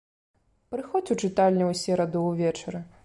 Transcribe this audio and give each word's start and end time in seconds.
Прыходзь 0.71 1.11
ў 1.15 1.27
чытальню 1.27 1.65
ў 1.71 1.75
сераду 1.83 2.25
ўвечары. 2.31 2.81